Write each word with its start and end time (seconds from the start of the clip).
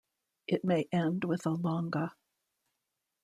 It 0.47 0.65
may 0.65 0.87
end 0.91 1.25
with 1.25 1.45
a 1.45 1.51
"longa". 1.51 2.15